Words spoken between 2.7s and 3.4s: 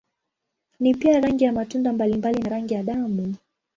ya damu.